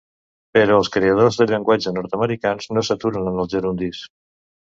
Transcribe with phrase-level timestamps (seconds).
[0.57, 4.01] Però els creadors de llenguatge nord-americans no s'aturen en els gerundis.